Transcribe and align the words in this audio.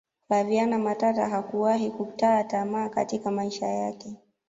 flaviana 0.27 0.79
matata 0.79 1.27
hakuwahi 1.29 1.91
kutaa 1.91 2.43
tamaa 2.43 2.89
katika 2.89 3.31
maisha 3.31 3.67
yake 3.67 4.15